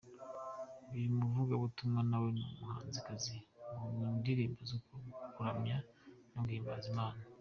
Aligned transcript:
Uyu 0.95 1.13
muvugabutumwa, 1.17 1.99
nawe 2.09 2.27
ni 2.35 2.43
n’umuhanzikazi 2.47 3.35
mu 3.95 4.07
ndirimbo 4.19 4.59
zo 4.69 4.77
kuramya 5.33 5.77
no 6.33 6.39
guhimbaza 6.45 6.87
Imana. 6.93 7.19